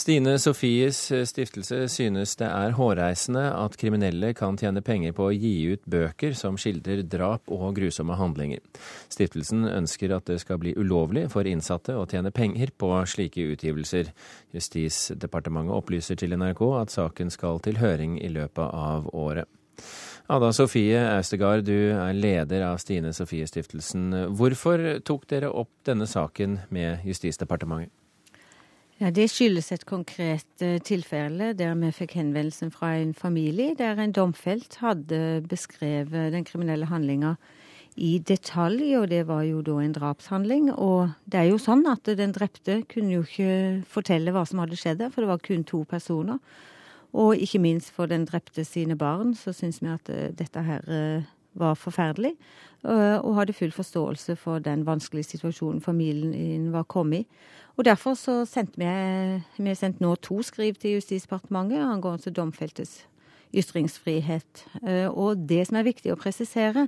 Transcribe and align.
Stine 0.00 0.38
Sofies 0.38 1.10
eh, 1.12 1.26
stiftelse 1.28 1.82
synes 1.92 2.32
det 2.40 2.46
er 2.48 2.72
hårreisende 2.78 3.42
at 3.52 3.74
kriminelle 3.76 4.30
kan 4.38 4.56
tjene 4.56 4.80
penger 4.80 5.12
på 5.12 5.26
å 5.28 5.34
gi 5.34 5.74
ut 5.74 5.82
bøker 5.92 6.32
som 6.38 6.56
skildrer 6.56 7.02
drap 7.04 7.52
og 7.52 7.74
grusomme 7.76 8.16
handlinger. 8.16 8.62
Stiftelsen 9.12 9.68
ønsker 9.68 10.14
at 10.16 10.30
det 10.30 10.38
skal 10.40 10.62
bli 10.62 10.72
ulovlig 10.78 11.26
for 11.34 11.44
innsatte 11.44 11.98
å 12.00 12.06
tjene 12.08 12.32
penger 12.32 12.72
på 12.80 12.94
slike 13.12 13.44
utgivelser. 13.52 14.14
Justisdepartementet 14.56 15.76
opplyser 15.76 16.16
til 16.22 16.32
NRK 16.32 16.64
at 16.80 16.96
saken 16.96 17.36
skal 17.36 17.60
til 17.60 17.82
høring 17.82 18.16
i 18.24 18.32
løpet 18.32 18.72
av 18.72 19.12
året. 19.12 19.52
Ada 20.32 20.54
Sofie 20.56 21.04
Austegard, 21.18 21.66
du 21.68 21.92
er 21.92 22.16
leder 22.16 22.64
av 22.70 22.80
Stine 22.80 23.12
Sofie-stiftelsen. 23.12 24.32
Hvorfor 24.32 25.02
tok 25.04 25.28
dere 25.28 25.52
opp 25.52 25.74
denne 25.84 26.08
saken 26.08 26.62
med 26.72 27.04
Justisdepartementet? 27.04 27.92
Ja, 29.00 29.08
Det 29.10 29.30
skyldes 29.32 29.70
et 29.72 29.86
konkret 29.88 30.60
uh, 30.60 30.76
tilfelle 30.84 31.54
der 31.56 31.72
vi 31.80 31.88
fikk 31.96 32.18
henvendelsen 32.18 32.68
fra 32.74 32.92
en 33.00 33.14
familie 33.16 33.72
der 33.78 33.96
en 33.96 34.12
domfelt 34.12 34.76
hadde 34.82 35.40
beskrevet 35.48 36.34
den 36.34 36.44
kriminelle 36.44 36.84
handlinga 36.84 37.38
i 37.96 38.18
detalj, 38.20 38.98
og 38.98 39.08
det 39.08 39.22
var 39.26 39.42
jo 39.48 39.62
da 39.64 39.78
en 39.80 39.94
drapshandling. 39.96 40.68
Og 40.76 41.14
det 41.24 41.40
er 41.40 41.48
jo 41.48 41.56
sånn 41.58 41.86
at 41.88 42.12
den 42.16 42.36
drepte 42.36 42.82
kunne 42.92 43.16
jo 43.16 43.24
ikke 43.24 43.88
fortelle 43.88 44.36
hva 44.36 44.44
som 44.46 44.60
hadde 44.60 44.78
skjedd 44.78 45.00
der, 45.00 45.10
for 45.10 45.24
det 45.24 45.32
var 45.32 45.42
kun 45.48 45.64
to 45.64 45.82
personer. 45.88 46.38
Og 47.16 47.40
ikke 47.40 47.58
minst 47.58 47.90
for 47.96 48.06
den 48.06 48.28
drepte 48.28 48.64
sine 48.68 49.00
barn, 49.00 49.32
så 49.34 49.56
syns 49.56 49.80
vi 49.80 49.90
at 49.96 50.12
uh, 50.12 50.28
dette 50.36 50.68
her 50.68 50.84
uh, 50.92 51.24
var 51.54 51.78
forferdelig. 51.78 52.34
Og 52.80 53.34
hadde 53.36 53.52
full 53.52 53.72
forståelse 53.76 54.38
for 54.40 54.62
den 54.64 54.86
vanskelige 54.86 55.34
situasjonen 55.34 55.82
familien 55.84 56.70
var 56.72 56.86
kommet 56.88 57.26
i. 57.26 57.26
Og 57.76 57.84
Derfor 57.84 58.14
så 58.14 58.44
sendte 58.44 58.80
vi, 58.80 59.64
vi 59.64 59.74
sendt 59.74 60.00
nå 60.00 60.14
to 60.20 60.42
skriv 60.42 60.74
til 60.80 60.98
Justisdepartementet 60.98 61.80
angående 61.80 62.32
domfeltes 62.32 63.02
ytringsfrihet. 63.56 64.64
Eh, 64.86 65.08
og 65.08 65.46
det 65.48 65.64
som 65.68 65.80
er 65.80 65.88
viktig 65.88 66.12
å 66.12 66.18
presisere, 66.20 66.86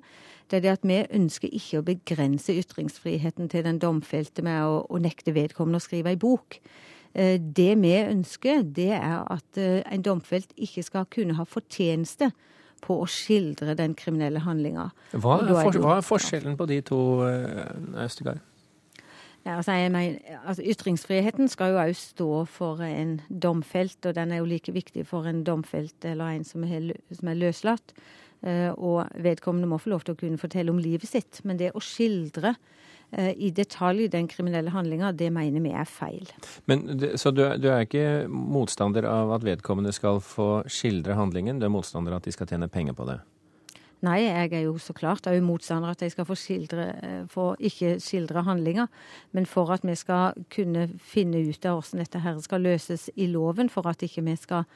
det 0.51 0.59
er 0.59 0.65
det 0.65 0.75
at 0.77 0.87
vi 0.87 1.01
ønsker 1.19 1.51
ikke 1.51 1.81
å 1.81 1.87
begrense 1.87 2.55
ytringsfriheten 2.55 3.51
til 3.51 3.65
den 3.67 3.81
domfelte 3.83 4.45
med 4.47 4.63
å, 4.67 4.83
å 4.87 5.01
nekte 5.03 5.35
vedkommende 5.35 5.81
å 5.81 5.87
skrive 5.87 6.13
ei 6.13 6.21
bok. 6.21 6.61
Eh, 7.15 7.39
det 7.41 7.73
vi 7.83 7.97
ønsker, 8.03 8.63
det 8.63 8.93
er 8.99 9.23
at 9.33 9.61
eh, 9.61 9.81
en 9.89 10.05
domfelt 10.05 10.55
ikke 10.57 10.85
skal 10.87 11.09
kunne 11.11 11.39
ha 11.41 11.49
fortjeneste 11.49 12.31
på 12.83 12.99
å 13.03 13.09
skildre 13.11 13.77
den 13.79 13.97
kriminelle 13.99 14.43
handlinga. 14.43 14.91
Hva, 15.15 15.39
hva, 15.47 15.99
er 15.99 16.07
forskjellen 16.07 16.59
på 16.59 16.67
de 16.71 16.81
to, 16.87 17.03
Østegard? 18.03 18.43
Ja, 19.43 19.57
altså, 19.57 19.73
mener, 19.91 20.19
altså, 20.47 20.63
Ytringsfriheten 20.63 21.49
skal 21.51 21.73
jo 21.73 21.81
òg 21.83 21.97
stå 21.99 22.31
for 22.47 22.83
en 22.87 23.17
domfelt, 23.29 23.99
og 24.07 24.15
den 24.15 24.31
er 24.31 24.39
jo 24.39 24.47
like 24.47 24.75
viktig 24.75 25.03
for 25.09 25.27
en 25.27 25.43
domfelt 25.47 26.07
eller 26.07 26.37
en 26.37 26.45
som 26.47 26.63
er, 26.63 26.93
som 27.11 27.31
er 27.31 27.41
løslatt. 27.41 27.95
Uh, 28.43 28.71
og 28.75 29.11
vedkommende 29.23 29.71
må 29.71 29.79
få 29.79 29.93
lov 29.93 30.07
til 30.07 30.15
å 30.15 30.19
kunne 30.19 30.39
fortelle 30.39 30.71
om 30.71 30.79
livet 30.83 31.11
sitt. 31.11 31.41
Men 31.47 31.59
det 31.59 31.73
å 31.75 31.83
skildre 31.83 32.55
i 33.13 33.51
detalj 33.53 34.07
den 34.13 34.29
kriminelle 34.31 34.73
handlinga, 34.73 35.13
det 35.13 35.29
mener 35.35 35.61
vi 35.61 35.75
er 35.77 35.89
feil. 35.89 36.31
Men, 36.71 36.87
så 37.21 37.33
du, 37.35 37.43
du, 37.61 37.69
er 37.69 37.85
ikke 37.85 38.25
motstander 38.29 39.05
av 39.09 39.35
at 39.37 39.45
vedkommende 39.45 39.93
skal 39.93 40.23
få 40.25 40.63
skildre 40.71 41.19
handlingen, 41.19 41.61
du 41.61 41.69
er 41.69 41.75
motstander 41.75 42.15
av 42.15 42.23
at 42.23 42.31
de 42.31 42.35
skal 42.35 42.49
tjene 42.49 42.71
penger 42.73 42.97
på 42.97 43.09
det? 43.11 43.19
Nei, 44.03 44.25
jeg 44.25 44.51
er 44.51 44.65
jo 44.65 44.75
så 44.83 44.95
klart 44.99 45.29
òg 45.31 45.37
motstander 45.47 45.93
at 45.95 46.01
jeg 46.03 46.11
skal 46.11 46.27
få, 46.27 46.35
skildre, 46.35 46.87
eh, 47.07 47.21
få 47.31 47.53
ikke 47.63 47.95
skildre 48.03 48.43
handlinger. 48.43 48.89
Men 49.31 49.47
for 49.47 49.71
at 49.71 49.87
vi 49.87 49.95
skal 49.95 50.35
kunne 50.51 50.89
finne 50.99 51.39
ut 51.47 51.69
av 51.71 51.79
hvordan 51.79 52.03
dette 52.03 52.23
her 52.25 52.41
skal 52.43 52.67
løses 52.67 53.07
i 53.15 53.29
loven, 53.31 53.71
for 53.71 53.87
at 53.87 54.03
ikke 54.03 54.25
vi 54.27 54.35
skal 54.41 54.67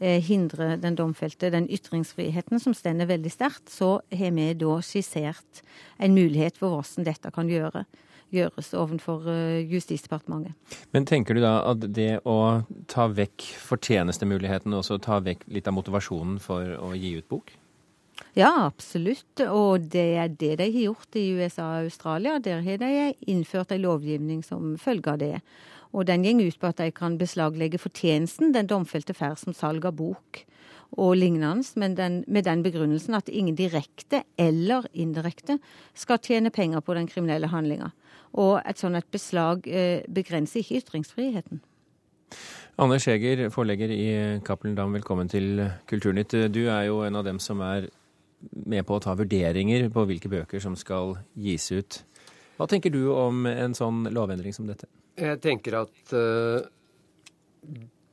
eh, 0.00 0.20
hindre 0.20 0.76
den 0.76 1.00
domfelte 1.00 1.48
den 1.54 1.70
ytringsfriheten 1.72 2.60
som 2.60 2.76
stender 2.76 3.08
veldig 3.08 3.32
sterkt, 3.32 3.72
så 3.72 4.02
har 4.12 4.36
vi 4.36 4.50
da 4.52 4.76
skissert 4.84 5.64
en 5.96 6.12
mulighet 6.12 6.60
for 6.60 6.76
hvordan 6.76 7.08
dette 7.08 7.32
kan 7.32 7.48
gjøre 7.48 7.86
gjøres 8.34 8.72
overfor 8.76 9.28
eh, 9.30 9.64
Justisdepartementet. 9.70 10.76
Men 10.92 11.08
tenker 11.08 11.36
du 11.36 11.40
da 11.44 11.56
at 11.70 11.88
det 11.94 12.20
å 12.28 12.38
ta 12.90 13.08
vekk 13.08 13.48
fortjenestemuligheten, 13.64 14.76
også 14.76 15.00
ta 15.00 15.22
vekk 15.24 15.48
litt 15.54 15.68
av 15.70 15.76
motivasjonen 15.76 16.40
for 16.42 16.76
å 16.84 16.92
gi 16.98 17.16
ut 17.16 17.30
bok? 17.32 17.54
Ja, 18.34 18.50
absolutt. 18.66 19.38
Og 19.46 19.86
det 19.92 20.08
er 20.18 20.32
det 20.32 20.56
de 20.58 20.66
har 20.66 20.88
gjort 20.88 21.18
i 21.18 21.28
USA 21.38 21.68
og 21.76 21.84
Australia. 21.86 22.40
Der 22.42 22.64
har 22.66 22.80
de 22.82 23.14
innført 23.30 23.72
en 23.72 23.84
lovgivning 23.84 24.42
som 24.42 24.74
følge 24.78 25.12
av 25.12 25.20
det. 25.22 25.36
Og 25.94 26.06
den 26.06 26.24
går 26.26 26.48
ut 26.48 26.58
på 26.58 26.66
at 26.66 26.82
de 26.82 26.90
kan 26.90 27.18
beslaglegge 27.18 27.78
fortjenesten 27.78 28.52
den 28.52 28.66
domfelte 28.66 29.14
får 29.14 29.38
som 29.44 29.54
salg 29.54 29.86
av 29.86 29.94
bok 29.94 30.42
og 30.94 31.16
lignende, 31.16 31.62
men 31.76 31.96
den, 31.98 32.24
med 32.26 32.44
den 32.46 32.62
begrunnelsen 32.62 33.14
at 33.14 33.28
ingen 33.28 33.56
direkte 33.58 34.22
eller 34.38 34.86
indirekte 34.92 35.58
skal 35.94 36.20
tjene 36.22 36.50
penger 36.54 36.80
på 36.80 36.94
den 36.94 37.08
kriminelle 37.10 37.50
handlinga. 37.50 37.90
Og 38.34 38.60
et 38.66 38.78
sånt 38.78 38.98
et 38.98 39.10
beslag 39.10 39.66
eh, 39.66 40.02
begrenser 40.10 40.62
ikke 40.62 40.82
ytringsfriheten. 40.82 41.62
Anne 42.78 42.98
Skjeger, 42.98 43.48
forlegger 43.54 43.90
i 43.94 44.06
Cappelen 44.46 44.74
Dam, 44.74 44.94
velkommen 44.94 45.30
til 45.30 45.62
Kulturnytt. 45.86 46.34
Du 46.50 46.64
er 46.66 46.88
jo 46.88 47.02
en 47.06 47.18
av 47.18 47.26
dem 47.26 47.38
som 47.42 47.62
er 47.62 47.86
med 48.50 48.84
på 48.86 48.98
å 48.98 49.02
ta 49.02 49.14
vurderinger 49.18 49.88
på 49.92 50.04
hvilke 50.08 50.30
bøker 50.32 50.62
som 50.62 50.76
skal 50.78 51.16
gis 51.34 51.70
ut. 51.72 52.00
Hva 52.58 52.68
tenker 52.70 52.92
du 52.94 53.08
om 53.10 53.46
en 53.50 53.74
sånn 53.74 54.06
lovendring 54.14 54.54
som 54.54 54.68
dette? 54.68 54.86
Jeg 55.18 55.40
tenker 55.42 55.78
at 55.80 56.14
uh, 56.14 56.62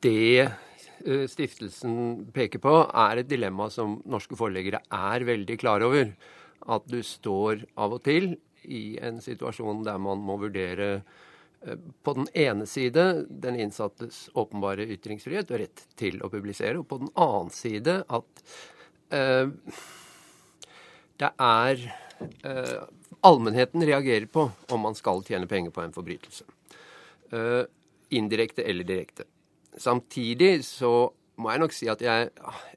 det 0.01 0.45
uh, 0.45 1.25
stiftelsen 1.29 2.27
peker 2.33 2.61
på, 2.61 2.75
er 2.89 3.21
et 3.21 3.29
dilemma 3.29 3.69
som 3.73 3.99
norske 4.09 4.37
forleggere 4.37 4.81
er 4.85 5.27
veldig 5.27 5.57
klar 5.61 5.85
over. 5.85 6.13
At 6.61 6.87
du 6.89 7.01
står 7.05 7.65
av 7.81 7.97
og 7.97 8.05
til 8.05 8.33
i 8.61 8.97
en 9.01 9.17
situasjon 9.21 9.85
der 9.85 10.01
man 10.01 10.21
må 10.25 10.37
vurdere 10.41 10.91
uh, 11.01 11.77
på 12.01 12.17
den 12.17 12.29
ene 12.33 12.69
side 12.69 13.07
den 13.29 13.61
innsattes 13.61 14.27
åpenbare 14.37 14.89
ytringsfrihet 14.97 15.53
og 15.53 15.65
rett 15.65 15.85
til 16.01 16.21
å 16.25 16.33
publisere, 16.33 16.81
og 16.81 16.89
på 16.89 17.01
den 17.03 17.13
annen 17.13 17.53
side 17.53 18.01
at 18.09 18.45
det 21.21 21.29
er 21.37 21.85
eh, 22.49 22.81
allmennheten 23.27 23.85
reagerer 23.85 24.27
på 24.31 24.47
om 24.73 24.85
man 24.87 24.97
skal 24.97 25.23
tjene 25.27 25.49
penger 25.49 25.73
på 25.75 25.83
en 25.83 25.95
forbrytelse. 25.95 26.47
Eh, 27.31 27.63
indirekte 28.17 28.65
eller 28.67 28.87
direkte. 28.87 29.27
Samtidig 29.77 30.65
så 30.67 31.11
må 31.41 31.51
jeg 31.53 31.61
nok 31.63 31.73
si 31.73 31.87
at 31.89 32.01
jeg, 32.03 32.29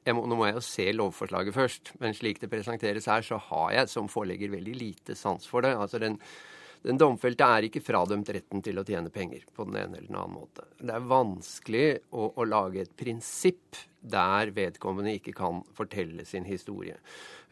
jeg 0.05 0.15
må, 0.15 0.25
Nå 0.29 0.37
må 0.39 0.47
jeg 0.47 0.57
jo 0.57 0.65
se 0.65 0.85
lovforslaget 0.95 1.55
først, 1.55 1.95
men 2.01 2.15
slik 2.17 2.39
det 2.41 2.49
presenteres 2.51 3.09
her, 3.11 3.25
så 3.25 3.39
har 3.49 3.73
jeg 3.75 3.91
som 3.91 4.09
forelegger 4.11 4.53
veldig 4.53 4.75
lite 4.79 5.17
sans 5.19 5.45
for 5.49 5.65
det. 5.65 5.75
Altså 5.75 5.99
den, 6.01 6.17
den 6.85 7.01
domfelte 7.01 7.49
er 7.57 7.67
ikke 7.67 7.83
fradømt 7.83 8.31
retten 8.33 8.63
til 8.65 8.79
å 8.79 8.85
tjene 8.87 9.11
penger 9.13 9.43
på 9.53 9.67
den 9.67 9.79
ene 9.81 9.99
eller 9.99 10.09
den 10.09 10.21
annen 10.21 10.37
måte. 10.37 10.65
Det 10.79 10.95
er 10.95 11.09
vanskelig 11.11 11.85
å, 12.15 12.31
å 12.31 12.47
lage 12.47 12.85
et 12.85 12.95
prinsipp 12.97 13.81
der 14.05 14.53
vedkommende 14.55 15.15
ikke 15.17 15.33
kan 15.35 15.63
fortelle 15.75 16.25
sin 16.29 16.45
historie. 16.45 16.97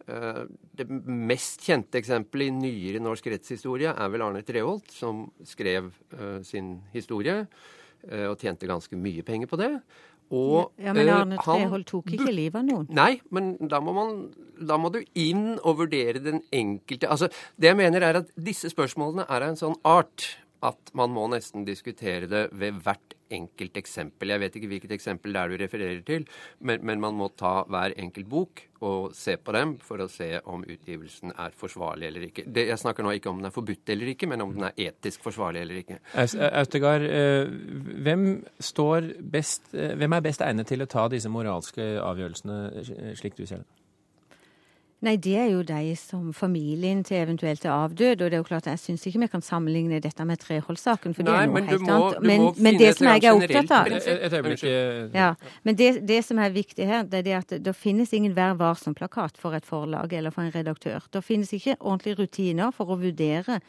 Eh, 0.08 0.44
det 0.76 0.88
mest 0.90 1.64
kjente 1.64 2.00
eksempelet 2.02 2.50
i 2.50 2.56
nyere 2.56 3.02
norsk 3.04 3.30
rettshistorie 3.32 3.94
er 3.94 4.10
vel 4.12 4.26
Arne 4.26 4.42
Treholt, 4.44 4.90
som 4.92 5.28
skrev 5.48 5.92
uh, 6.18 6.42
sin 6.44 6.76
historie 6.92 7.44
uh, 7.46 8.26
og 8.32 8.42
tjente 8.42 8.68
ganske 8.68 8.98
mye 9.00 9.24
penger 9.24 9.48
på 9.48 9.60
det. 9.62 9.70
Og, 10.34 10.74
ja, 10.82 10.96
Men 10.96 11.12
Arne 11.14 11.40
Treholt 11.40 11.88
tok 11.88 12.12
ikke 12.18 12.34
livet 12.34 12.58
av 12.60 12.68
noen? 12.68 12.88
Nei, 12.96 13.22
men 13.36 13.54
da 13.70 13.80
må, 13.84 13.94
man, 13.96 14.16
da 14.58 14.80
må 14.82 14.90
du 14.92 15.00
inn 15.20 15.54
og 15.62 15.84
vurdere 15.84 16.24
den 16.24 16.42
enkelte 16.52 17.12
Altså, 17.12 17.30
Det 17.56 17.70
jeg 17.70 17.78
mener 17.78 18.04
er 18.08 18.24
at 18.24 18.32
disse 18.34 18.72
spørsmålene 18.74 19.28
er 19.28 19.46
av 19.46 19.54
en 19.54 19.60
sånn 19.60 19.78
art 19.86 20.32
at 20.64 20.94
man 20.98 21.12
må 21.14 21.28
nesten 21.32 21.68
diskutere 21.68 22.30
det 22.32 22.48
ved 22.56 22.80
hvert 22.86 23.16
enkelt 23.34 23.78
eksempel. 23.80 24.34
Jeg 24.34 24.44
vet 24.44 24.58
ikke 24.60 24.70
hvilket 24.72 24.94
eksempel 24.96 25.34
det 25.34 25.42
er 25.42 25.52
du 25.52 25.58
refererer 25.62 26.04
til, 26.08 26.28
men, 26.60 26.84
men, 26.86 27.02
man 27.04 27.18
må 27.18 27.30
ta 27.40 27.64
hver 27.70 27.96
enkelt 28.00 28.30
bok 28.30 28.64
og 28.84 29.14
se 29.16 29.38
på 29.40 29.54
dem 29.56 29.76
for 29.84 30.04
å 30.04 30.10
se 30.12 30.30
om 30.52 30.64
utgivelsen 30.68 31.34
er 31.40 31.56
forsvarlig 31.56 32.10
eller 32.10 32.28
ikke. 32.28 32.48
Det, 32.48 32.66
jeg 32.72 32.82
snakker 32.82 33.06
nå 33.06 33.14
ikke 33.18 33.32
om 33.32 33.40
den 33.40 33.50
er 33.50 33.56
forbudt 33.56 33.94
eller 33.94 34.12
ikke, 34.14 34.28
men 34.32 34.44
om 34.44 34.56
den 34.56 34.68
er 34.70 34.90
etisk 34.90 35.24
forsvarlig 35.24 35.64
eller 35.64 35.84
ikke. 35.84 36.00
Autegard, 36.50 37.06
eh, 37.08 37.54
hvem, 38.08 38.28
eh, 38.44 39.96
hvem 40.02 40.18
er 40.20 40.28
best 40.28 40.44
egnet 40.44 40.68
til 40.68 40.84
å 40.84 40.90
ta 40.90 41.08
disse 41.12 41.32
moralske 41.32 41.94
avgjørelsene, 42.04 42.60
eh, 42.82 43.16
slik 43.20 43.40
du 43.40 43.46
ser 43.46 43.64
det? 43.64 43.83
Nei, 45.04 45.18
det 45.20 45.34
er 45.36 45.50
jo 45.52 45.64
de 45.68 45.96
som 46.00 46.30
familien 46.36 47.02
til 47.04 47.18
eventuelt 47.20 47.66
er 47.66 47.74
avdød. 47.74 48.22
Og 48.22 48.30
det 48.32 48.38
er 48.38 48.40
jo 48.40 48.48
klart, 48.48 48.70
jeg 48.72 48.80
syns 48.80 49.04
ikke 49.10 49.20
vi 49.26 49.28
kan 49.34 49.44
sammenligne 49.44 50.00
dette 50.04 50.26
med 50.26 50.40
Treholt-saken, 50.40 51.16
for 51.18 51.28
Nei, 51.28 51.34
det 51.34 51.42
er 51.44 51.52
noe 51.52 51.64
helt 51.68 51.84
må, 51.84 51.98
annet. 51.98 52.28
Men, 52.30 52.46
men 52.64 52.80
det 52.80 52.92
som 52.96 53.10
jeg 53.12 53.26
er 53.28 53.36
opptatt 53.36 53.74
av 53.76 53.92
Et 53.92 54.38
øyeblikk. 54.38 54.64
Ja, 55.12 55.34
men 55.68 55.80
det, 55.80 55.90
det, 56.08 56.22
som 56.24 56.40
er 56.40 56.56
viktig 56.56 56.88
her, 56.88 57.04
det 57.04 57.20
er 57.24 57.28
det 57.28 57.36
at 57.42 57.56
det 57.66 57.76
finnes 57.76 58.16
ingen 58.16 58.36
Vær 58.38 58.56
varsom-plakat 58.58 59.36
for 59.38 59.58
et 59.58 59.68
forlag 59.68 60.14
eller 60.16 60.32
for 60.32 60.48
en 60.48 60.56
redaktør. 60.56 61.04
Det 61.12 61.24
finnes 61.24 61.52
ikke 61.54 61.76
ordentlige 61.82 62.24
rutiner 62.24 62.72
for 62.72 62.96
å 62.96 63.00
vurdere 63.04 63.60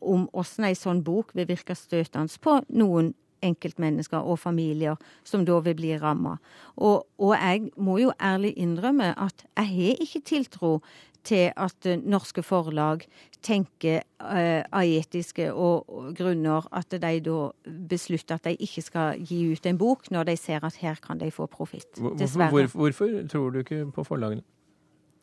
om 0.00 0.26
åssen 0.32 0.66
ei 0.66 0.74
sånn 0.74 1.04
bok 1.04 1.34
vil 1.36 1.46
virke 1.48 1.76
støtende 1.76 2.40
på 2.42 2.58
noen 2.72 3.12
enkeltmennesker 3.42 4.18
og 4.18 4.38
familier 4.38 4.98
som 5.26 5.44
da 5.48 5.58
vil 5.64 5.76
bli 5.78 5.94
ramma. 6.00 6.36
Og, 6.76 7.06
og, 7.18 7.34
jeg 7.36 7.70
må 7.76 7.98
jo 8.02 8.12
ærlig 8.20 8.54
innrømme 8.58 9.12
at 9.16 9.46
jeg 9.56 9.72
har 9.74 10.04
ikke 10.06 10.22
tiltro 10.26 10.78
til 11.24 11.50
at 11.56 11.86
uh, 11.86 11.98
norske 12.00 12.42
forlag 12.42 13.02
tenker 13.44 14.00
uh, 14.20 14.62
av 14.64 14.84
etiske 14.84 15.50
og, 15.52 15.88
grunner 16.16 16.64
at 16.76 16.92
de 16.92 17.18
da 17.24 17.40
beslutter 17.90 18.38
at 18.38 18.48
de 18.48 18.54
ikke 18.56 18.84
skal 18.84 19.20
gi 19.20 19.42
ut 19.52 19.66
en 19.68 19.80
bok 19.80 20.08
når 20.10 20.30
de 20.30 20.36
ser 20.40 20.64
at 20.64 20.80
her 20.80 20.96
kan 21.02 21.20
de 21.20 21.30
få 21.30 21.46
profitt. 21.46 21.92
Hvorfor, 21.98 22.48
hvorfor, 22.48 22.78
hvorfor, 22.78 23.28
tror 23.28 23.50
du 23.50 23.60
ikke 23.64 23.84
på 23.92 24.04
forlagene? 24.04 24.42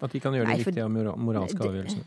At 0.01 0.13
de 0.13 0.21
kan 0.21 0.33
gjøre 0.37 0.53
de 0.53 0.61
viktige 0.61 0.89
moralske 1.17 1.63
avgjørelsene? 1.65 2.05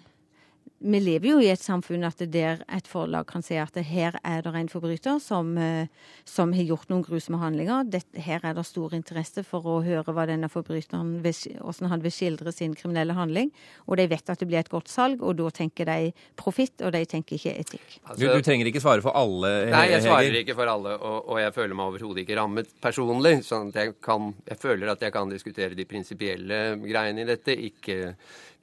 Vi 0.81 1.01
lever 1.01 1.29
jo 1.29 1.41
i 1.45 1.51
et 1.53 1.61
samfunn 1.61 2.07
at 2.09 2.23
der 2.33 2.63
et 2.73 2.87
forlag 2.89 3.27
kan 3.29 3.43
si 3.45 3.59
at 3.61 3.77
her 3.85 4.17
er 4.25 4.41
det 4.47 4.53
en 4.57 4.71
forbryter 4.73 5.19
som, 5.21 5.53
eh, 5.61 5.91
som 6.25 6.55
har 6.57 6.65
gjort 6.65 6.89
noen 6.89 7.05
grusomme 7.05 7.41
handlinger. 7.43 7.85
Dette, 7.93 8.17
her 8.25 8.41
er 8.43 8.57
det 8.57 8.65
stor 8.65 8.95
interesse 8.97 9.45
for 9.45 9.67
å 9.69 9.83
høre 9.85 10.15
hva 10.17 10.25
denne 10.31 10.49
forbryteren 10.49 11.21
hvordan 11.21 11.91
han 11.93 12.05
vil 12.05 12.15
skildre 12.15 12.53
sin 12.57 12.75
kriminelle 12.75 13.13
handling. 13.13 13.53
Og 13.87 14.01
de 14.01 14.09
vet 14.09 14.33
at 14.33 14.41
det 14.41 14.49
blir 14.49 14.63
et 14.63 14.73
godt 14.73 14.89
salg, 14.89 15.21
og 15.21 15.37
da 15.37 15.51
tenker 15.53 15.85
de 15.91 16.15
profitt, 16.41 16.81
og 16.81 16.95
de 16.97 17.05
tenker 17.05 17.37
ikke 17.37 17.57
etikk. 17.61 18.01
Altså, 18.07 18.25
du, 18.25 18.29
du, 18.33 18.41
trenger 18.47 18.73
ikke 18.73 18.81
svare 18.81 19.05
for 19.05 19.13
alle? 19.13 19.53
Nei, 19.69 19.87
jeg 19.93 20.07
svarer 20.09 20.41
ikke 20.41 20.57
for 20.57 20.73
alle, 20.73 20.97
og, 20.97 21.19
og 21.29 21.43
jeg 21.45 21.57
føler 21.61 21.77
meg 21.77 21.93
overhodet 21.93 22.25
ikke 22.25 22.41
rammet 22.41 22.73
personlig. 22.81 23.43
sånn 23.45 23.69
at 23.69 23.83
jeg, 23.83 23.99
kan, 24.01 24.33
jeg 24.49 24.63
føler 24.65 24.95
at 24.95 25.05
jeg 25.05 25.13
kan 25.13 25.29
diskutere 25.29 25.77
de 25.77 25.85
prinsipielle 25.85 26.63
greiene 26.81 27.27
i 27.27 27.29
dette, 27.29 27.53
ikke 27.69 28.15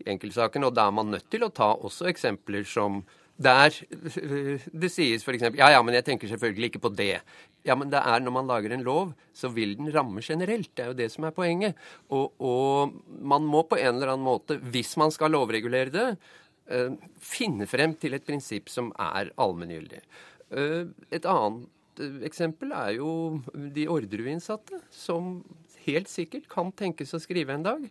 enkeltsaken. 0.06 0.66
Og 0.68 0.76
da 0.76 0.88
er 0.88 0.96
man 0.96 1.12
nødt 1.14 1.30
til 1.32 1.46
å 1.46 1.52
ta 1.54 1.72
også 1.76 2.07
eksempler 2.12 2.68
som 2.68 3.04
der 3.38 3.76
det 4.74 4.90
sies 4.90 5.22
f.eks. 5.22 5.46
Ja, 5.58 5.70
ja, 5.76 5.82
men 5.86 5.96
jeg 5.98 6.08
tenker 6.08 6.30
selvfølgelig 6.32 6.72
ikke 6.72 6.84
på 6.88 6.94
det. 6.98 7.20
Ja, 7.68 7.76
men 7.78 7.92
det 7.94 8.02
er 8.02 8.24
når 8.24 8.34
man 8.34 8.50
lager 8.50 8.74
en 8.74 8.86
lov, 8.86 9.14
så 9.36 9.52
vil 9.54 9.76
den 9.78 9.92
ramme 9.94 10.24
generelt. 10.26 10.72
Det 10.74 10.84
er 10.84 10.92
jo 10.92 10.98
det 10.98 11.10
som 11.14 11.28
er 11.28 11.36
poenget. 11.36 11.78
Og, 12.10 12.34
og 12.42 12.98
man 13.06 13.46
må 13.46 13.64
på 13.70 13.78
en 13.78 13.94
eller 13.94 14.16
annen 14.16 14.26
måte, 14.26 14.58
hvis 14.74 14.96
man 14.98 15.14
skal 15.14 15.36
lovregulere 15.36 15.94
det, 15.94 16.08
uh, 16.74 16.98
finne 17.22 17.70
frem 17.70 17.94
til 18.02 18.18
et 18.18 18.26
prinsipp 18.26 18.72
som 18.74 18.90
er 18.98 19.34
allmenngyldig. 19.38 20.02
Uh, 20.50 20.90
et 21.14 21.28
annet 21.30 21.68
eksempel 22.26 22.74
er 22.78 22.98
jo 22.98 23.12
de 23.54 23.88
Orderud-innsatte, 23.90 24.82
som 24.94 25.42
helt 25.88 26.10
sikkert 26.12 26.50
kan 26.52 26.74
tenkes 26.78 27.14
å 27.14 27.22
skrive 27.22 27.56
en 27.56 27.66
dag 27.66 27.86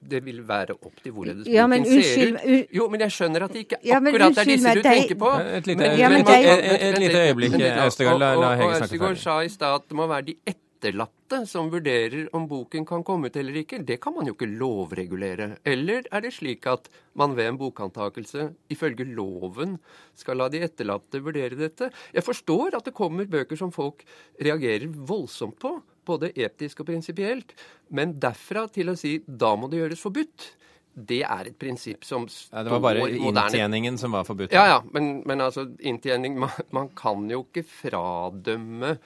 det 0.00 0.22
vil 0.24 0.40
være 0.48 0.76
opp 0.78 1.02
til 1.02 1.12
hvorledes 1.12 1.48
ja, 1.50 1.66
boken 1.68 1.84
ser 1.84 2.32
ut. 2.38 2.72
Jo, 2.72 2.88
men 2.92 3.04
jeg 3.04 3.14
skjønner 3.16 3.44
at 3.46 3.52
det 3.54 3.66
ikke 3.66 3.78
ja, 3.84 4.00
akkurat 4.00 4.40
er 4.40 4.48
disse 4.48 4.74
du 4.78 4.82
tenker 4.86 5.20
på. 5.20 5.34
Et 5.60 5.68
lite, 5.68 5.92
ja, 6.00 6.08
men, 6.12 6.24
et, 6.24 6.72
et 6.88 6.98
lite 7.02 7.22
øyeblikk, 7.28 7.60
Østegård. 7.84 8.18
La, 8.22 8.32
la 8.38 8.54
Hege 8.56 8.80
snakke 8.80 9.00
ferdig. 9.04 9.22
sa 9.22 9.38
i 9.44 9.52
stad 9.52 9.80
at 9.82 9.88
det 9.90 9.98
må 10.00 10.08
være 10.10 10.26
de 10.30 10.36
etterlatte 10.54 11.42
som 11.50 11.68
vurderer 11.70 12.30
om 12.36 12.48
boken 12.48 12.86
kan 12.88 13.04
komme 13.06 13.28
ut 13.28 13.36
eller 13.36 13.60
ikke. 13.60 13.82
Det 13.86 14.00
kan 14.00 14.16
man 14.16 14.30
jo 14.30 14.34
ikke 14.38 14.48
lovregulere. 14.48 15.50
Eller 15.68 16.08
er 16.08 16.24
det 16.24 16.32
slik 16.38 16.66
at 16.70 16.88
man 17.20 17.36
ved 17.36 17.52
en 17.52 17.60
bokantakelse 17.60 18.48
ifølge 18.72 19.04
loven 19.04 19.76
skal 20.16 20.40
la 20.40 20.48
de 20.48 20.64
etterlatte 20.64 21.20
vurdere 21.20 21.60
dette? 21.60 21.92
Jeg 22.16 22.24
forstår 22.24 22.80
at 22.80 22.88
det 22.88 22.96
kommer 22.96 23.28
bøker 23.28 23.60
som 23.60 23.72
folk 23.74 24.02
reagerer 24.40 24.88
voldsomt 24.88 25.60
på 25.60 25.76
både 26.10 26.32
etisk 26.34 26.82
og 26.82 26.90
prinsipielt. 26.90 27.54
Men 27.94 28.18
derfra 28.22 28.66
til 28.72 28.92
å 28.92 28.98
si 28.98 29.18
da 29.24 29.54
må 29.58 29.70
det 29.70 29.82
gjøres 29.82 30.02
forbudt, 30.02 30.50
det 30.90 31.20
er 31.22 31.50
et 31.50 31.58
prinsipp 31.58 32.04
som 32.04 32.26
står 32.28 32.56
ja, 32.58 32.64
Det 32.66 32.72
var 32.74 32.82
bare 32.82 33.06
inntjeningen 33.14 33.98
som 34.00 34.14
var 34.14 34.26
forbudt? 34.26 34.54
Ja, 34.54 34.66
ja. 34.68 34.78
Men, 34.94 35.20
men 35.28 35.42
altså, 35.44 35.68
inntjening 35.86 36.38
man, 36.40 36.54
man, 36.74 36.90
kan 36.98 37.28
jo 37.30 37.44
ikke 37.46 37.64
fradømme 37.66 38.96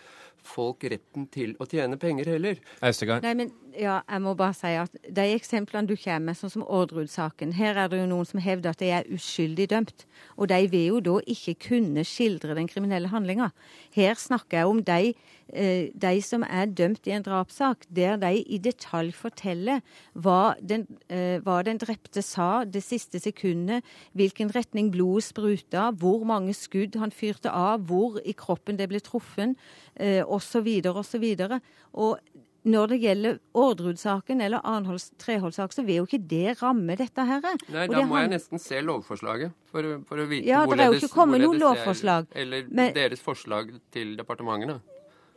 folk 0.44 0.84
retten 0.92 1.28
til 1.32 1.54
å 1.60 1.68
tjene 1.68 1.96
penger 2.00 2.34
heller. 2.34 2.58
Østegard? 2.84 3.24
Nei, 3.24 3.36
men 3.38 3.52
ja, 3.78 3.98
jeg 4.08 4.22
må 4.22 4.34
bare 4.38 4.54
si 4.56 4.70
at 4.78 4.94
de 5.16 5.24
eksemplene 5.34 5.88
du 5.88 5.94
kommer 5.98 6.30
med, 6.30 6.38
sånn 6.38 6.52
som 6.52 6.64
Orderud-saken 6.64 7.54
Her 7.58 7.78
er 7.82 7.90
det 7.90 8.00
jo 8.00 8.08
noen 8.10 8.28
som 8.28 8.42
hevder 8.42 8.74
at 8.74 8.82
de 8.82 8.90
er 8.94 9.08
uskyldig 9.12 9.68
dømt. 9.72 10.04
Og 10.38 10.48
de 10.50 10.60
vil 10.70 10.86
jo 10.88 11.00
da 11.04 11.14
ikke 11.30 11.56
kunne 11.68 12.04
skildre 12.06 12.56
den 12.58 12.68
kriminelle 12.70 13.10
handlinga. 13.12 13.50
Her 13.94 14.18
snakker 14.18 14.60
jeg 14.60 14.70
om 14.70 14.82
de, 14.86 15.14
eh, 15.52 15.90
de, 15.90 16.12
som 16.22 16.44
er 16.46 16.66
dømt 16.66 17.06
i 17.06 17.14
en 17.16 17.26
drapssak, 17.26 17.86
der 17.88 18.16
de 18.22 18.42
i 18.42 18.58
detalj 18.58 19.12
forteller 19.12 19.82
hva 20.14 20.54
den, 20.60 20.86
eh, 21.08 21.40
hva 21.40 21.62
den 21.64 21.78
drepte 21.78 22.22
sa 22.22 22.64
det 22.64 22.82
siste 22.82 23.20
sekundet, 23.20 23.84
hvilken 24.14 24.54
retning 24.54 24.90
blodet 24.90 25.30
spruta, 25.30 25.90
hvor 25.92 26.24
mange 26.24 26.54
skudd 26.54 26.96
han 26.96 27.10
fyrte 27.10 27.50
av, 27.50 27.86
hvor 27.86 28.20
i 28.24 28.32
kroppen 28.32 28.78
det 28.78 28.88
ble 28.88 29.00
truffet, 29.00 29.56
osv. 29.94 30.68
osv. 30.90 31.24
Og 31.94 32.18
når 32.64 32.94
det 32.94 32.98
gjelder 33.02 33.38
Orderud-saken 33.60 34.40
eller 34.40 34.64
Arnholds 34.64 35.10
Treholt-sak, 35.20 35.74
så 35.76 35.84
vil 35.84 36.00
jo 36.00 36.06
ikke 36.08 36.22
det 36.30 36.56
ramme 36.62 36.96
dette 36.96 37.26
her. 37.28 37.44
Nei, 37.74 37.86
da 37.92 38.04
må 38.08 38.22
jeg 38.22 38.32
nesten 38.32 38.62
se 38.62 38.80
lovforslaget 38.80 39.52
for, 39.68 39.98
for 40.08 40.22
å 40.22 40.26
vite 40.30 40.48
ja, 40.48 40.62
hvorledes 40.64 40.80
det 40.80 40.86
er 40.86 40.96
jo 40.96 41.02
ikke 41.02 41.16
kommet 41.18 41.44
noe 41.44 41.60
lovforslag. 41.60 42.30
Eller 42.32 42.68
men, 42.70 42.94
deres 42.96 43.20
forslag 43.24 43.74
til 43.94 44.14
departementene. 44.16 44.78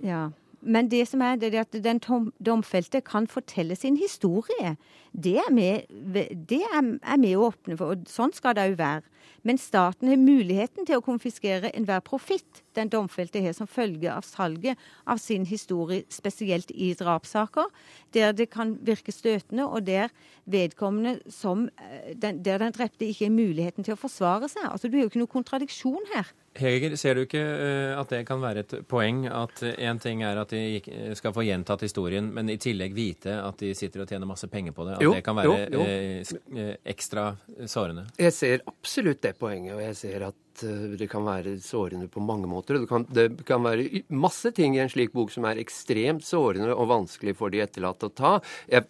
Ja, 0.04 0.28
men 0.68 0.90
det 0.92 1.06
som 1.10 1.24
er, 1.24 1.38
det 1.40 1.54
er 1.54 1.64
at 1.64 1.76
den 1.84 2.02
domfelte 2.44 3.02
kan 3.06 3.28
fortelle 3.32 3.76
sin 3.76 3.98
historie. 3.98 4.76
Det 5.12 5.38
er 5.40 5.54
vi, 5.56 7.36
åpne 7.36 7.78
for, 7.80 7.96
og 7.96 8.10
sånn 8.12 8.36
skal 8.36 8.58
det 8.58 8.68
òg 8.72 8.78
være. 8.80 9.06
Men 9.48 9.60
staten 9.62 10.10
har 10.12 10.20
muligheten 10.20 10.88
til 10.88 11.00
å 11.00 11.04
konfiskere 11.06 11.72
enhver 11.76 12.02
profitt 12.06 12.64
den 12.78 12.92
domfelte 12.92 13.42
har 13.42 13.56
som 13.56 13.70
følge 13.70 14.12
av 14.12 14.26
salget 14.28 14.80
av 15.08 15.22
sin 15.22 15.46
historie, 15.48 16.04
spesielt 16.14 16.72
i 16.74 16.92
drapssaker, 16.98 17.70
der 18.14 18.36
det 18.36 18.50
kan 18.54 18.76
virke 18.86 19.14
støtende, 19.16 19.66
og 19.66 19.88
der 19.88 20.12
vedkommende 20.46 21.20
som 21.32 21.70
eh, 21.80 22.14
den, 22.16 22.44
Der 22.44 22.60
den 22.60 22.74
drepte 22.76 23.08
ikke 23.08 23.26
har 23.26 23.34
muligheten 23.34 23.84
til 23.84 23.96
å 23.96 24.00
forsvare 24.00 24.50
seg. 24.50 24.68
Altså, 24.70 24.88
Du 24.88 24.98
har 24.98 25.06
jo 25.06 25.12
ikke 25.12 25.24
noe 25.24 25.36
kontradiksjon 25.38 26.12
her. 26.14 26.28
Heger, 26.58 26.96
ser 27.00 27.18
du 27.18 27.24
ikke 27.26 27.42
uh, 27.42 28.00
at 28.00 28.12
det 28.14 28.24
kan 28.28 28.42
være 28.44 28.64
et 28.66 28.76
poeng 28.90 29.26
at 29.30 29.62
én 29.74 30.00
uh, 30.00 30.02
ting 30.02 30.24
er 30.26 30.40
at 30.42 30.54
de 30.54 31.14
skal 31.18 31.36
få 31.36 31.46
gjentatt 31.48 31.86
historien, 31.86 32.32
men 32.34 32.50
i 32.54 32.58
tillegg 32.62 32.96
vite 32.98 33.38
at 33.42 33.62
de 33.62 33.74
sitter 33.78 34.04
og 34.04 34.10
tjener 34.10 34.30
masse 34.30 34.50
penger 34.52 34.76
på 34.76 34.88
det? 34.88 34.98
At 34.98 35.06
jo, 35.06 35.14
det 35.16 35.24
kan 35.26 35.38
være 35.38 35.56
jo, 35.74 35.86
jo. 35.86 36.68
Ekstra 36.88 37.30
sårende? 37.70 38.08
Jeg 38.20 38.36
ser 38.36 38.66
absolutt 38.68 39.24
det 39.24 39.34
poenget, 39.40 39.76
og 39.76 39.82
jeg 39.84 39.98
ser 40.00 40.28
at 40.30 40.66
eh, 40.66 40.98
det 41.00 41.10
kan 41.12 41.26
være 41.28 41.58
sårende 41.64 42.10
på 42.12 42.24
mange 42.24 42.50
måter. 42.50 42.82
Det 42.82 42.90
kan, 42.90 43.08
det 43.14 43.30
kan, 43.48 43.64
være 43.66 44.04
masse 44.10 44.52
ting 44.56 44.78
i 44.78 44.84
en 44.84 44.92
slik 44.92 45.14
bok 45.16 45.34
som 45.34 45.48
er 45.50 45.62
ekstremt 45.62 46.26
sårende 46.26 46.76
og 46.76 46.90
vanskelig 46.92 47.38
for 47.40 47.54
de 47.54 47.64
etterlatte 47.66 48.10
å 48.10 48.16
ta. 48.16 48.38
Jeg 48.72 48.88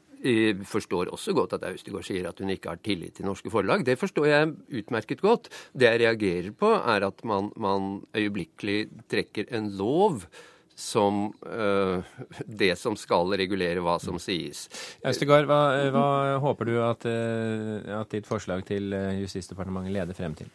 forstår 0.67 1.11
også 1.13 1.33
godt 1.37 1.53
at 1.57 1.65
Austegård 1.69 2.05
sier 2.07 2.27
at 2.29 2.39
hun 2.41 2.49
ikke 2.49 2.71
har 2.71 2.81
tillit 2.83 3.17
til 3.19 3.27
norske 3.27 3.51
forlag. 3.53 3.85
Det 3.85 3.97
forstår 3.99 4.25
jeg 4.25 4.51
utmerket 4.81 5.21
godt. 5.21 5.49
Det 5.73 5.89
jeg 5.89 6.01
reagerer 6.01 6.51
på, 6.57 6.73
er 6.73 7.07
at 7.07 7.23
man, 7.23 7.51
man 7.55 8.01
øyeblikkelig 8.17 8.87
trekker 9.09 9.49
en 9.55 9.71
lov 9.77 10.25
som 10.77 11.33
øh, 11.41 12.03
det 12.45 12.75
som 12.77 12.95
skal 12.95 13.33
regulere 13.39 13.81
hva 13.81 13.97
som 14.01 14.19
sies. 14.21 14.67
Østegård, 15.01 15.49
hva, 15.49 15.89
hva 15.93 16.05
håper 16.43 16.69
du 16.69 16.75
at, 16.85 17.07
uh, 17.09 17.81
at, 17.97 18.11
ditt 18.13 18.29
forslag 18.29 18.61
til 18.67 18.93
eh, 18.93 19.17
Justisdepartementet 19.23 19.95
leder 19.95 20.17
frem 20.17 20.37
til? 20.37 20.51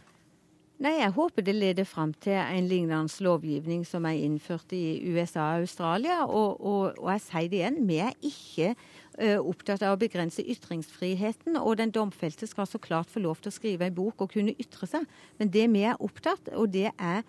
Nei, 0.83 0.97
Jeg 0.99 1.15
håper 1.15 1.45
det 1.47 1.55
leder 1.55 1.87
frem 1.87 2.15
til 2.23 2.39
en 2.39 2.67
lignende 2.71 3.23
lovgivning 3.23 3.85
som 3.87 4.07
er 4.07 4.19
innført 4.19 4.73
i 4.75 5.03
USA 5.11 5.57
og 5.57 5.67
Australia. 5.67 6.25
Og, 6.27 6.59
og, 6.59 6.99
og 6.99 7.11
jeg 7.17 7.23
sier 7.27 7.51
det 7.51 7.61
igjen, 7.61 7.83
vi 7.87 7.99
er 8.03 8.17
ikke 8.23 8.73
opptatt 9.21 9.83
av 9.85 9.97
å 9.97 10.01
begrense 10.01 10.43
ytringsfriheten. 10.43 11.59
Og 11.61 11.77
den 11.81 11.93
domfelte 11.95 12.49
skal 12.49 12.69
så 12.71 12.81
klart 12.83 13.13
få 13.13 13.23
lov 13.23 13.43
til 13.43 13.53
å 13.53 13.57
skrive 13.59 13.89
en 13.89 13.97
bok 13.97 14.25
og 14.25 14.33
kunne 14.35 14.57
ytre 14.57 14.89
seg. 14.89 15.09
Men 15.39 15.53
det 15.53 15.69
vi 15.73 15.87
er 15.87 16.01
opptatt, 16.01 16.53
og 16.57 16.73
det 16.73 16.91
er 16.97 17.23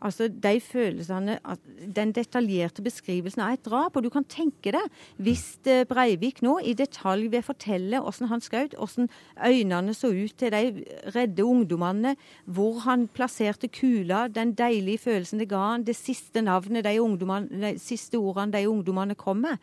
Altså 0.00 0.28
de 0.32 0.54
følelsene 0.64 1.38
Den 1.96 2.12
detaljerte 2.16 2.82
beskrivelsen 2.84 3.42
av 3.44 3.56
et 3.56 3.64
drap. 3.66 3.96
Og 3.96 4.04
du 4.04 4.10
kan 4.12 4.24
tenke 4.24 4.72
deg 4.72 5.02
hvis 5.20 5.58
eh, 5.68 5.84
Breivik 5.88 6.40
nå 6.44 6.56
i 6.64 6.74
detalj 6.76 7.28
vil 7.32 7.44
fortelle 7.44 8.00
hvordan 8.00 8.30
han 8.32 8.44
skjøt, 8.44 8.78
hvordan 8.78 9.10
øynene 9.36 9.94
så 9.96 10.12
ut 10.14 10.36
til 10.40 10.54
de 10.54 10.86
redde 11.14 11.44
ungdommene, 11.44 12.14
hvor 12.46 12.80
han 12.86 13.08
plasserte 13.12 13.68
kula, 13.68 14.26
den 14.32 14.54
deilige 14.56 15.04
følelsen 15.04 15.42
det 15.42 15.50
ga 15.52 15.60
han, 15.72 15.84
det 15.84 15.98
siste 15.98 16.42
navnet, 16.44 16.86
de, 16.86 16.96
de 16.96 17.74
siste 17.80 18.18
ordene 18.18 18.56
de 18.56 18.68
ungdommene 18.70 19.18
kom 19.18 19.44
med. 19.44 19.60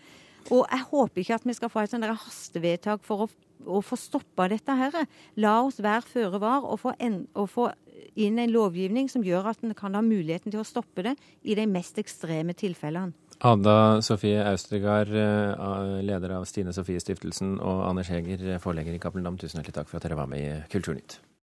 Og 0.53 0.63
jeg 0.65 0.85
håper 0.91 1.23
ikke 1.23 1.37
at 1.37 1.47
vi 1.47 1.55
skal 1.57 1.71
få 1.71 1.83
et 1.83 1.91
sånt 1.91 2.07
hastevedtak 2.07 3.03
for 3.05 3.25
å, 3.25 3.29
å 3.77 3.81
få 3.83 3.97
stoppa 3.99 4.47
dette 4.51 4.77
her. 4.79 4.95
La 5.39 5.59
oss 5.65 5.81
være 5.83 6.07
føre 6.07 6.41
var 6.43 6.65
og 6.65 6.79
få, 6.83 6.93
en, 7.03 7.25
og 7.35 7.49
få 7.51 7.69
inn 8.17 8.39
en 8.41 8.53
lovgivning 8.53 9.09
som 9.11 9.25
gjør 9.25 9.51
at 9.53 9.63
en 9.65 9.75
kan 9.77 9.97
ha 9.97 10.03
muligheten 10.05 10.53
til 10.53 10.63
å 10.63 10.67
stoppe 10.67 11.05
det 11.05 11.15
i 11.43 11.57
de 11.57 11.67
mest 11.69 11.99
ekstreme 12.01 12.55
tilfellene. 12.57 13.15
Ada 13.45 14.01
Sofie 14.01 14.41
Austregard, 14.49 15.11
eh, 15.13 16.01
leder 16.01 16.39
av 16.39 16.47
Stine 16.49 16.73
Sofie 16.73 16.99
Stiftelsen, 16.99 17.59
og 17.61 17.83
Anders 17.85 18.09
Heger, 18.09 18.57
forlegger 18.63 18.97
i 18.97 19.01
Cappelen 19.03 19.37
tusen 19.37 19.61
hjertelig 19.61 19.77
takk 19.77 19.91
for 19.91 19.99
at 19.99 20.07
dere 20.07 20.17
var 20.17 20.31
med 20.31 20.41
i 20.41 20.61
Kulturnytt. 20.73 21.19